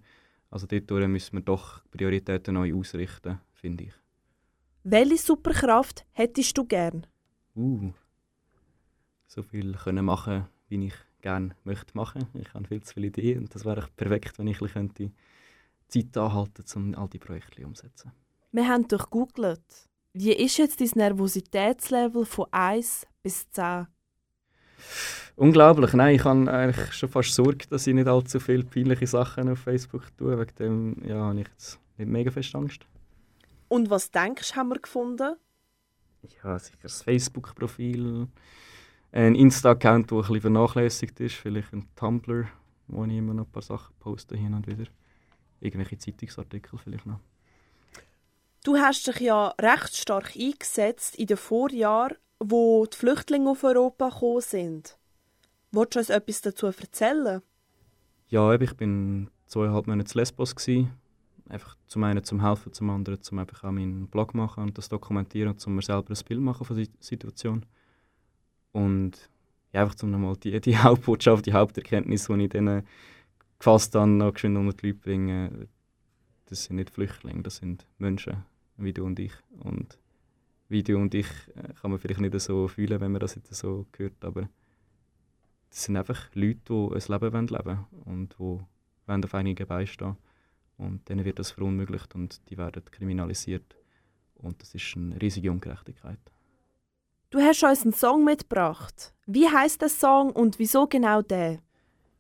Also 0.50 0.68
dort 0.68 0.90
müssen 1.08 1.38
wir 1.38 1.42
doch 1.42 1.82
Prioritäten 1.92 2.56
neu 2.56 2.74
ausrichten, 2.74 3.40
finde 3.54 3.86
ich. 3.86 3.94
Welche 4.84 5.18
Superkraft 5.18 6.06
hättest 6.12 6.58
du 6.58 6.66
gern? 6.66 7.08
Uh, 7.56 7.92
so 9.28 9.42
viel 9.42 9.74
können 9.74 10.06
machen, 10.06 10.48
wie 10.70 10.88
ich 10.88 10.94
gerne 11.22 11.56
möchte 11.64 11.96
machen. 11.96 12.28
Ich 12.34 12.54
habe 12.54 12.68
viel 12.68 12.82
zu 12.82 12.94
viele 12.94 13.08
Ideen 13.08 13.40
und 13.40 13.56
das 13.56 13.66
wäre 13.66 13.88
perfekt, 13.96 14.38
wenn 14.40 14.48
ich 14.48 14.62
ein 14.62 14.68
könnte 14.68 15.12
Zeit 15.88 16.18
anhalten 16.18 16.54
könnte, 16.56 16.78
um 16.78 16.96
all 16.96 17.10
die 17.10 17.20
Projekte 17.20 17.66
umzusetzen. 17.66 18.12
Wir 18.52 18.68
haben 18.68 18.88
durchgoogelt. 18.88 19.90
Wie 20.14 20.32
ist 20.32 20.58
jetzt 20.58 20.80
dein 20.80 20.92
Nervositätslevel 20.96 22.26
von 22.26 22.46
1 22.52 23.06
bis 23.22 23.50
10? 23.52 23.88
Unglaublich. 25.36 25.92
Nein, 25.94 26.16
ich 26.16 26.24
habe 26.24 26.50
eigentlich 26.50 26.94
schon 26.94 27.10
fast 27.10 27.34
Sorge, 27.34 27.66
dass 27.70 27.86
ich 27.86 27.94
nicht 27.94 28.08
allzu 28.08 28.40
viele 28.40 28.64
peinliche 28.64 29.08
Sachen 29.08 29.50
auf 29.50 29.60
Facebook 29.60 30.16
tue. 30.18 30.40
Wegen 30.40 30.56
dem 30.56 31.06
ja, 31.06 31.18
habe 31.18 31.42
ich 31.42 31.48
jetzt 31.50 31.80
nicht 31.98 32.10
mega 32.10 32.32
fest 32.32 32.56
Angst. 32.56 32.86
Und 33.68 33.90
was 33.90 34.12
denkst 34.12 34.52
du, 34.52 34.56
haben 34.56 34.70
wir 34.70 34.80
gefunden? 34.80 35.36
Ja, 36.44 36.58
sicher 36.58 36.78
das 36.82 37.02
Facebook-Profil, 37.02 38.28
ein 39.12 39.36
Insta-Account, 39.36 40.12
der 40.12 40.18
ein 40.18 40.22
bisschen 40.22 40.42
vernachlässigt 40.42 41.20
ist, 41.20 41.36
vielleicht 41.36 41.74
ein 41.74 41.88
Tumblr, 41.96 42.48
wo 42.88 43.06
ich 43.06 43.14
immer 43.14 43.34
noch 43.34 43.46
ein 43.46 43.52
paar 43.52 43.62
Sachen 43.62 43.96
poste 44.00 44.36
hin 44.36 44.54
und 44.54 44.68
wieder. 44.68 44.86
Irgendwelche 45.62 45.98
Zeitungsartikel 45.98 46.78
vielleicht 46.78 47.06
noch. 47.06 47.20
Du 48.64 48.78
hast 48.78 49.08
dich 49.08 49.20
ja 49.20 49.50
recht 49.62 49.96
stark 49.96 50.36
eingesetzt 50.36 51.16
in 51.16 51.28
den 51.28 51.38
Vorjahren, 51.38 52.18
wo 52.40 52.86
die 52.86 52.98
Flüchtlinge 52.98 53.52
auf 53.52 53.64
Europa 53.64 54.10
gekommen 54.10 54.42
sind. 54.42 54.98
Wolltest 55.72 55.96
du 55.96 56.00
uns 56.00 56.10
etwas 56.10 56.42
dazu 56.42 56.68
erzählen? 56.68 57.42
Ja, 58.30 58.54
ich 58.54 58.76
bin 58.76 59.30
zweieinhalb 59.46 59.88
Monate 59.88 60.12
in 60.12 60.20
Lesbos. 60.20 60.56
Gewesen. 60.56 60.92
Einfach 61.48 61.78
zum 61.86 62.04
einen 62.04 62.24
zum 62.24 62.42
Helfen, 62.42 62.74
zum 62.74 62.90
anderen 62.90 63.22
zum 63.22 63.38
einfach 63.38 63.64
auch 63.64 63.72
meinen 63.72 64.08
Blog 64.08 64.34
machen 64.34 64.64
und 64.64 64.78
das 64.78 64.90
dokumentieren 64.90 65.50
und 65.50 65.60
zum 65.60 65.76
mir 65.76 65.84
selber 65.84 66.12
ein 66.12 66.26
Bild 66.28 66.42
machen 66.42 66.66
von 66.66 66.76
der 66.76 66.88
Situation. 67.00 67.66
Und 68.76 69.30
ja, 69.72 69.84
einfach 69.84 69.96
zum 69.96 70.12
nochmal 70.12 70.36
die, 70.36 70.60
die 70.60 70.78
Hauptbotschaft, 70.84 71.46
die 71.46 71.54
Haupterkenntnis, 71.54 72.28
die 72.28 72.44
ich 72.44 72.50
denen 72.50 72.84
gefasst 73.58 73.96
habe, 73.96 74.10
noch 74.10 74.34
geschwind 74.34 74.58
unter 74.58 74.76
die 74.76 74.88
Leute 74.88 75.00
bringen. 75.00 75.70
Das 76.48 76.66
sind 76.66 76.76
nicht 76.76 76.90
Flüchtlinge, 76.90 77.42
das 77.42 77.56
sind 77.56 77.88
Menschen, 78.00 78.44
wie 78.76 78.92
du 78.92 79.06
und 79.06 79.18
ich. 79.18 79.32
Und 79.60 79.98
wie 80.68 80.84
du 80.84 80.98
und 80.98 81.14
ich 81.16 81.28
äh, 81.56 81.74
kann 81.80 81.92
man 81.92 82.00
vielleicht 82.02 82.20
nicht 82.20 82.38
so 82.42 82.68
fühlen, 82.68 83.00
wenn 83.00 83.14
man 83.14 83.22
das 83.22 83.36
jetzt 83.36 83.56
so 83.56 83.86
hört, 83.96 84.26
aber 84.26 84.50
das 85.70 85.86
sind 85.86 85.96
einfach 85.96 86.30
Leute, 86.34 86.60
die 86.68 86.74
ein 86.74 87.22
Leben 87.22 87.48
leben 87.48 87.66
wollen 87.66 87.86
und 88.04 88.36
die 88.38 89.26
auf 89.26 89.36
einigen 89.36 89.68
beistehen 89.68 90.18
und 90.78 91.08
denen 91.08 91.24
wird 91.24 91.40
das 91.40 91.52
verunmöglicht 91.52 92.14
und 92.14 92.42
die 92.50 92.58
werden 92.58 92.84
kriminalisiert 92.84 93.78
und 94.36 94.62
das 94.62 94.76
ist 94.76 94.98
eine 94.98 95.22
riesige 95.22 95.50
Ungerechtigkeit. 95.52 96.20
Du 97.36 97.42
hast 97.42 97.62
uns 97.64 97.84
einen 97.84 97.92
Song 97.92 98.24
mitgebracht. 98.24 99.14
Wie 99.26 99.46
heißt 99.46 99.82
der 99.82 99.90
Song 99.90 100.30
und 100.32 100.58
wieso 100.58 100.88
genau 100.88 101.22
der? 101.22 101.58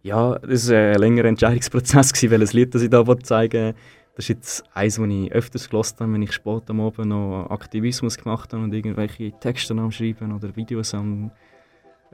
Ja, 0.01 0.37
das 0.39 0.69
war 0.69 0.91
ein 0.91 0.99
längerer 0.99 1.29
Entscheidungsprozess, 1.29 2.11
welches 2.29 2.51
Lied 2.51 2.75
das 2.75 2.81
ich 2.81 2.89
hier 2.89 3.19
zeigen 3.23 3.63
wollte. 3.63 3.79
Das 4.13 4.25
ist 4.25 4.27
jetzt 4.27 4.63
eins, 4.73 4.97
das 4.97 5.07
ich 5.07 5.31
öfters 5.31 5.69
gelesen 5.69 5.95
habe, 6.01 6.11
wenn 6.11 6.21
ich 6.21 6.33
spät 6.33 6.63
am 6.67 6.81
Abend 6.81 7.07
noch 7.07 7.47
Aktivismus 7.49 8.17
gemacht 8.17 8.51
habe 8.51 8.61
und 8.63 8.73
irgendwelche 8.73 9.31
Texte 9.39 9.73
am 9.73 9.89
Schreiben 9.89 10.33
oder 10.33 10.53
Videos 10.53 10.93
am 10.93 11.31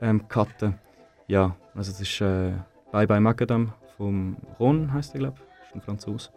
ähm, 0.00 0.28
cutten. 0.28 0.78
Ja, 1.26 1.56
also 1.74 1.90
das 1.90 2.02
ist 2.02 2.20
äh, 2.20 2.52
Bye 2.92 3.08
Bye 3.08 3.18
Macadam 3.18 3.72
vom 3.96 4.36
Ron, 4.60 4.92
heißt 4.92 5.14
er, 5.14 5.18
glaube 5.18 5.38
ich. 5.40 5.68
ist 5.70 5.74
ein 5.74 5.80
Franzose. 5.80 6.30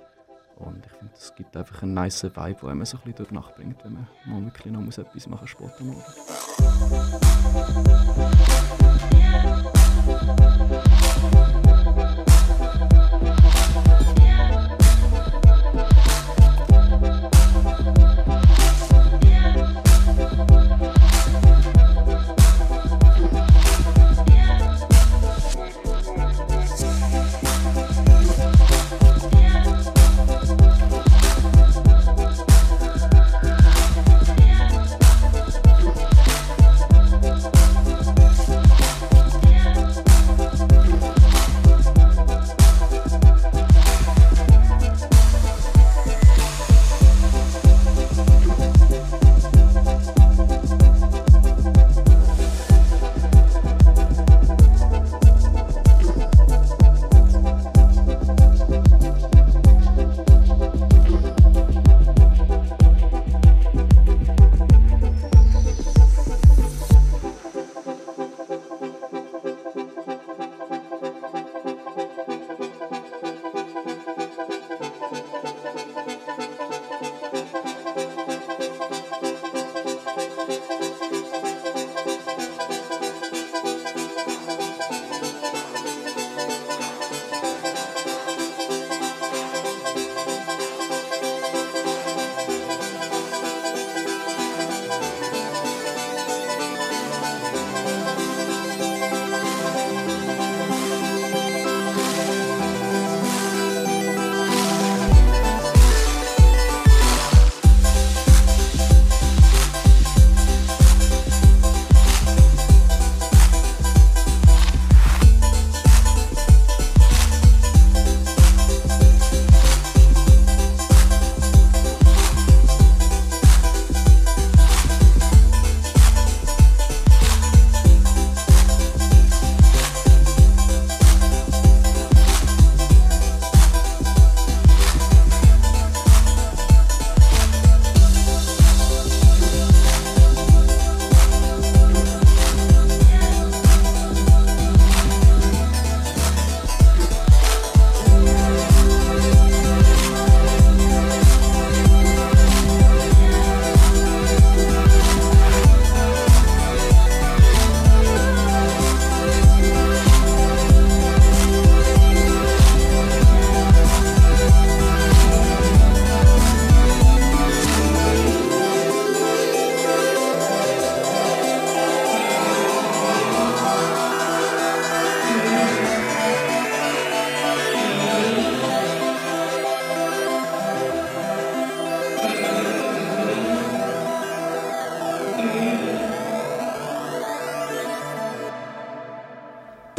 Und 0.55 0.85
ich 0.85 0.91
finde, 0.93 1.13
es 1.13 1.35
gibt 1.35 1.55
einfach 1.57 1.83
einen 1.83 1.93
nice 1.93 2.23
Vibe, 2.23 2.59
der 2.61 2.69
einem 2.69 2.85
so 2.85 2.97
ein 2.97 3.03
bisschen 3.03 3.17
durch 3.17 3.31
wenn 3.83 3.93
man 3.93 4.07
mal 4.25 4.45
wirklich 4.45 4.71
noch 4.71 4.81
muss 4.81 4.97
etwas 4.97 5.27
machen 5.27 5.41
muss, 5.41 5.49
Sport 5.49 5.81
am 5.81 5.91
Abend. 5.91 6.05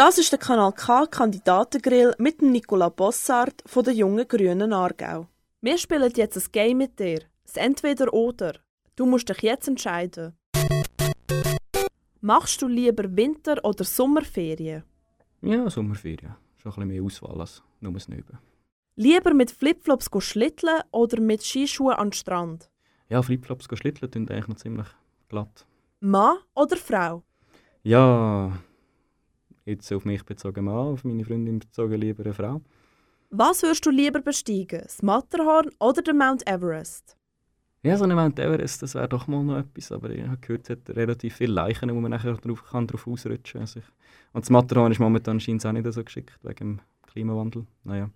Das 0.06 0.18
ist 0.18 0.30
der 0.30 0.38
Kanal 0.38 0.72
K 0.72 1.04
Kandidatengrill 1.06 2.14
mit 2.18 2.40
dem 2.40 2.52
Nicola 2.52 2.90
Bossart 2.90 3.64
von 3.66 3.82
der 3.82 3.92
jungen 3.92 4.28
Grünen 4.28 4.72
Aargau. 4.72 5.26
Wir 5.60 5.76
spielen 5.78 6.12
jetzt 6.14 6.36
ein 6.36 6.52
Game 6.52 6.78
mit 6.78 7.00
dir. 7.00 7.22
Das 7.44 7.56
Entweder-Oder. 7.56 8.52
Du 8.94 9.04
musst 9.04 9.28
dich 9.28 9.42
jetzt 9.42 9.66
entscheiden. 9.66 10.36
Machst 12.20 12.62
du 12.62 12.68
lieber 12.68 13.16
Winter- 13.16 13.64
oder 13.64 13.82
Sommerferien? 13.82 14.84
Ja, 15.42 15.68
Sommerferien. 15.68 16.36
Schon 16.58 16.70
ein 16.70 16.74
bisschen 16.74 16.88
mehr 16.88 17.02
Auswahl 17.02 17.40
als 17.40 17.64
nur 17.80 17.92
das 17.94 18.08
Nöben. 18.08 18.38
Lieber 18.94 19.34
mit 19.34 19.50
Flipflops 19.50 20.08
schlitteln 20.20 20.82
oder 20.92 21.20
mit 21.20 21.42
Skischuhen 21.42 21.96
an 21.96 22.10
den 22.10 22.12
Strand? 22.12 22.70
Ja, 23.08 23.22
Flipflops 23.22 23.66
schlitteln 23.76 24.12
tun 24.12 24.28
eigentlich 24.28 24.46
noch 24.46 24.56
ziemlich 24.56 24.86
glatt. 25.28 25.66
Mann 25.98 26.36
oder 26.54 26.76
Frau? 26.76 27.24
Ja, 27.82 28.52
jetzt 29.66 29.92
auf 29.92 30.04
mich 30.04 30.24
bezogen 30.24 30.64
Mann, 30.64 30.94
auf 30.94 31.04
meine 31.04 31.24
Freundin 31.24 31.58
bezogen 31.58 32.00
lieber 32.00 32.24
eine 32.24 32.32
Frau. 32.32 32.62
Was 33.30 33.62
würdest 33.62 33.84
du 33.84 33.90
lieber 33.90 34.20
besteigen? 34.20 34.80
Das 34.82 35.02
Matterhorn 35.02 35.70
oder 35.80 36.00
den 36.00 36.16
Mount 36.16 36.48
Everest? 36.48 37.16
Ja, 37.82 37.96
so 37.96 38.04
ein 38.04 38.14
Mount 38.14 38.38
Everest, 38.38 38.82
das 38.82 38.94
wäre 38.94 39.08
doch 39.08 39.26
mal 39.26 39.42
noch 39.44 39.58
etwas, 39.58 39.92
aber 39.92 40.10
ich 40.10 40.26
habe 40.26 40.38
gehört, 40.38 40.64
es 40.64 40.70
hat 40.70 40.96
relativ 40.96 41.36
viele 41.36 41.52
Leichen, 41.52 41.94
wo 41.94 42.00
man 42.00 42.12
nachher 42.12 42.34
drauf, 42.34 42.64
kann, 42.64 42.86
drauf 42.86 43.06
ausrutschen 43.06 43.60
kann. 43.60 43.62
Also 43.62 43.80
und 44.32 44.44
das 44.44 44.50
Matterhorn 44.50 44.92
ist 44.92 44.98
momentan 44.98 45.40
scheint 45.40 45.64
auch 45.66 45.72
nicht 45.72 45.92
so 45.92 46.02
geschickt, 46.02 46.38
wegen 46.42 46.56
dem 46.56 46.80
Klimawandel. 47.06 47.66
Naja. 47.84 48.10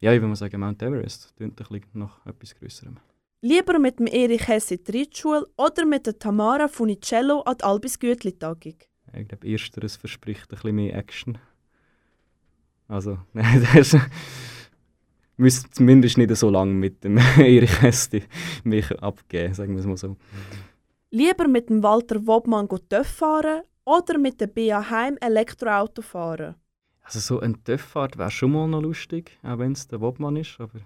Ja, 0.00 0.12
ich 0.12 0.20
würde 0.20 0.28
mal 0.28 0.36
sagen, 0.36 0.60
Mount 0.60 0.82
Everest 0.82 1.34
klingt 1.36 1.60
ein 1.60 1.66
bisschen 1.66 2.00
nach 2.00 2.24
etwas 2.26 2.54
Größerem. 2.54 2.96
Lieber 3.40 3.78
mit 3.78 3.98
dem 3.98 4.06
Erich 4.06 4.48
Hesse 4.48 4.78
Reitschule 4.88 5.46
oder 5.56 5.84
mit 5.84 6.06
der 6.06 6.18
Tamara 6.18 6.66
Funicello 6.66 7.40
an 7.42 7.56
die 7.58 7.64
Albis 7.64 7.98
Gütli-Tagung? 7.98 8.76
Ich 9.16 9.28
glaube, 9.28 9.50
ersteres 9.50 9.96
verspricht 9.96 10.50
ein 10.50 10.56
bisschen 10.56 10.76
mehr 10.76 10.96
Action. 10.96 11.38
Also, 12.88 13.18
nein, 13.32 13.66
das 13.74 13.96
müsste 15.36 15.70
zumindest 15.70 16.18
nicht 16.18 16.34
so 16.36 16.50
lange 16.50 16.72
mit 16.72 17.04
dem 17.04 17.16
Erich 17.38 17.80
Hesse 17.82 18.22
mich 18.62 18.90
abgeben, 19.00 19.54
sagen 19.54 19.74
wir 19.74 19.80
es 19.80 19.86
mal 19.86 19.96
so. 19.96 20.16
Lieber 21.10 21.48
mit 21.48 21.70
dem 21.70 21.82
Walter 21.82 22.26
Wobmann 22.26 22.68
TÜV 22.68 23.06
fahren 23.06 23.62
oder 23.84 24.18
mit 24.18 24.40
dem 24.40 24.52
BA 24.52 24.90
Heim 24.90 25.16
Elektroauto 25.20 26.02
fahren? 26.02 26.56
Also 27.04 27.20
so 27.20 27.40
ein 27.40 27.62
TÜV-Fahrt 27.62 28.16
wäre 28.16 28.30
schon 28.30 28.52
mal 28.52 28.66
noch 28.66 28.80
lustig, 28.80 29.38
auch 29.42 29.58
wenn 29.58 29.72
es 29.72 29.86
der 29.86 30.00
Wobmann 30.00 30.36
ist, 30.36 30.58
aber 30.58 30.80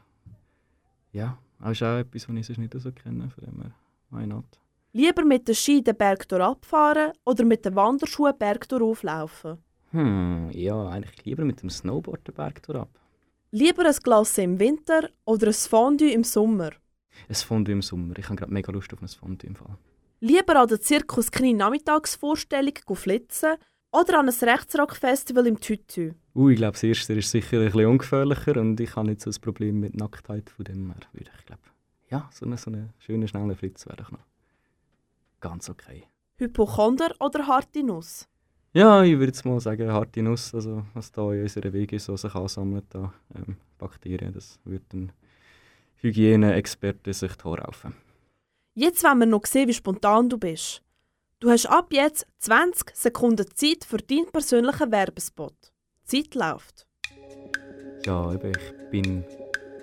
ja, 1.12 1.38
das 1.60 1.72
ist 1.72 1.82
auch 1.84 1.98
etwas, 1.98 2.28
was 2.28 2.36
ich 2.36 2.46
sonst 2.46 2.58
nicht 2.58 2.74
so 2.74 2.90
kenne, 2.90 3.30
von 3.30 3.44
dem 3.44 3.62
her, 3.62 3.72
why 4.10 4.26
not? 4.26 4.44
Lieber 4.92 5.22
mit 5.24 5.46
den 5.46 5.54
Ski 5.54 5.82
den 5.82 5.96
Berg 5.96 6.32
abfahren 6.32 7.12
oder 7.26 7.44
mit 7.44 7.64
den 7.64 7.76
Wanderschuhen 7.76 8.32
den 8.32 8.38
Berg 8.38 8.72
auflaufen? 8.72 9.58
Hm, 9.90 10.50
ja, 10.52 10.88
eigentlich 10.88 11.24
lieber 11.26 11.44
mit 11.44 11.62
dem 11.62 11.68
Snowboard 11.68 12.26
den 12.26 12.34
Berg 12.34 12.68
ab. 12.70 12.88
Lieber 13.50 13.86
ein 13.86 13.96
Glas 14.02 14.38
im 14.38 14.58
Winter 14.58 15.10
oder 15.26 15.48
ein 15.48 15.52
Fondue 15.52 16.10
im 16.12 16.24
Sommer? 16.24 16.70
Ein 17.28 17.34
Fondue 17.34 17.72
im 17.72 17.82
Sommer. 17.82 18.18
Ich 18.18 18.26
habe 18.26 18.36
gerade 18.36 18.52
mega 18.52 18.72
Lust 18.72 18.92
auf 18.94 19.02
ein 19.02 19.08
Fondue 19.08 19.48
im 19.48 19.56
Fall. 19.56 19.76
Lieber 20.20 20.56
an 20.56 20.68
der 20.68 20.80
Zirkus 20.80 21.30
Knie 21.30 21.52
Nachmittagsvorstellung 21.52 22.74
flitzen 22.94 23.56
oder 23.92 24.18
an 24.18 24.28
ein 24.28 24.34
Rechtsrock-Festival 24.34 25.46
im 25.46 25.60
Tütü? 25.60 26.14
Uh, 26.34 26.48
ich 26.48 26.56
glaube, 26.56 26.72
das 26.72 26.82
erste 26.82 27.12
ist 27.12 27.30
sicher 27.30 27.58
ein 27.58 27.66
bisschen 27.66 27.86
ungefährlicher 27.86 28.56
und 28.56 28.80
ich 28.80 28.96
habe 28.96 29.08
nicht 29.08 29.20
so 29.20 29.30
ein 29.30 29.40
Problem 29.40 29.80
mit 29.80 29.94
Nacktheit 29.94 30.48
von 30.50 30.64
dem 30.64 30.86
her. 30.88 31.00
Würde 31.12 31.30
ich 31.38 31.46
glaube, 31.46 31.62
ja, 32.10 32.28
so 32.32 32.46
eine, 32.46 32.56
so 32.56 32.70
eine 32.70 32.88
schöne, 32.98 33.28
schnelle 33.28 33.54
Flitz 33.54 33.86
wäre 33.86 34.02
ich 34.02 34.10
noch 34.10 34.27
ganz 35.40 35.68
okay. 35.68 36.04
Hypochonder 36.36 37.10
oder 37.20 37.46
harte 37.46 37.82
Nuss? 37.82 38.28
Ja, 38.72 39.02
ich 39.02 39.12
würde 39.12 39.26
jetzt 39.26 39.44
mal 39.44 39.60
sagen, 39.60 39.90
harte 39.90 40.22
Nuss, 40.22 40.54
also 40.54 40.84
was 40.94 41.10
da 41.10 41.32
in 41.32 41.42
unserer 41.42 41.72
Wege 41.72 41.98
so 41.98 42.16
sich 42.16 42.34
ansammelt, 42.34 42.84
da, 42.90 43.12
ähm, 43.34 43.56
Bakterien, 43.78 44.32
das 44.32 44.60
würde 44.64 44.84
ein 44.92 45.12
Hygieneexperte 45.96 47.12
sich 47.12 47.32
raufen. 47.44 47.94
Jetzt 48.74 49.02
wollen 49.02 49.18
wir 49.18 49.26
noch 49.26 49.46
sehen, 49.46 49.68
wie 49.68 49.74
spontan 49.74 50.28
du 50.28 50.38
bist. 50.38 50.82
Du 51.40 51.50
hast 51.50 51.66
ab 51.66 51.92
jetzt 51.92 52.26
20 52.38 52.94
Sekunden 52.94 53.46
Zeit 53.54 53.84
für 53.84 53.98
deinen 53.98 54.30
persönlichen 54.30 54.92
Werbespot. 54.92 55.54
Die 56.10 56.22
Zeit 56.22 56.34
läuft. 56.34 56.86
Ja, 58.04 58.32
eben, 58.32 58.52
ich 58.52 58.90
bin 58.90 59.24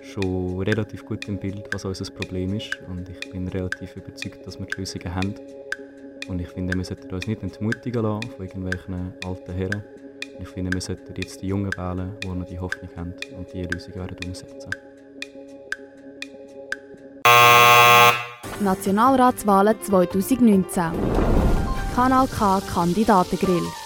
schon 0.06 0.60
relativ 0.62 1.04
gut 1.04 1.28
im 1.28 1.38
Bild, 1.38 1.68
was 1.72 1.84
unser 1.84 2.10
Problem 2.12 2.54
ist. 2.54 2.78
Und 2.88 3.08
ich 3.08 3.30
bin 3.30 3.48
relativ 3.48 3.96
überzeugt, 3.96 4.46
dass 4.46 4.58
wir 4.58 4.66
die 4.66 4.80
Lösungen 4.80 5.14
haben. 5.14 5.34
Und 6.28 6.40
ich 6.40 6.48
finde, 6.48 6.76
wir 6.76 6.84
sollten 6.84 7.14
uns 7.14 7.26
nicht 7.26 7.42
entmutigen 7.42 8.02
lassen 8.02 8.30
von 8.30 8.46
irgendwelchen 8.46 9.12
alten 9.24 9.52
Herren. 9.52 9.82
Ich 10.40 10.48
finde, 10.48 10.72
wir 10.72 10.80
sollten 10.80 11.14
jetzt 11.16 11.40
die 11.42 11.48
Jungen 11.48 11.74
wählen, 11.76 12.12
die 12.22 12.28
noch 12.28 12.46
die 12.46 12.58
Hoffnung 12.58 12.90
haben 12.96 13.14
und 13.36 13.52
die 13.52 13.62
Lösungen 13.62 13.96
werden 13.96 14.16
umsetzen. 14.26 14.70
Nationalratswahlen 18.60 19.76
2019. 19.82 20.92
Kanal 21.94 22.26
K 22.26 22.60
Kandidatengrill. 22.72 23.85